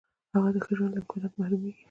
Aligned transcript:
هغه 0.33 0.49
د 0.55 0.57
ښه 0.65 0.71
ژوند 0.77 0.93
له 0.95 0.99
امکاناتو 1.01 1.37
محرومیږي. 1.39 1.79